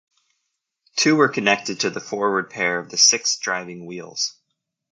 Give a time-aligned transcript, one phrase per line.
[0.95, 4.35] Two were connected to the forward pair of the six driving wheels.